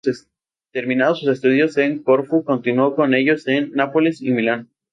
Terminados 0.71 1.19
sus 1.19 1.29
estudios 1.29 1.77
en 1.77 2.01
Corfú, 2.01 2.43
continúo 2.43 2.95
con 2.95 3.13
ellos 3.13 3.47
en 3.47 3.71
Nápoles 3.73 4.19
y 4.19 4.31
Milán. 4.31 4.71